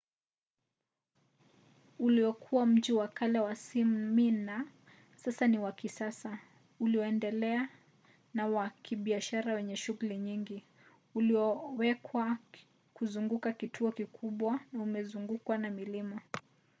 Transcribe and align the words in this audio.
uliokuwa 1.99 2.65
mji 2.65 2.93
wa 2.93 3.07
kale 3.07 3.39
wa 3.39 3.55
smyma 3.55 4.67
sasa 5.15 5.47
ni 5.47 5.59
wa 5.59 5.71
kisasa 5.71 6.39
ulioendelea 6.79 7.69
na 8.33 8.47
wa 8.47 8.69
kibiashara 8.69 9.53
wenye 9.53 9.75
shughuli 9.75 10.17
nyingi 10.17 10.63
ulioewekwa 11.15 12.37
kuzunguka 12.93 13.53
kituo 13.53 13.91
kikubwa 13.91 14.59
na 14.73 14.83
umezungukwa 14.83 15.57
na 15.57 15.69
milima 15.69 16.21